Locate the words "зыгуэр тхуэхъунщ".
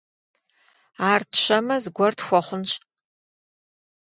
1.83-2.71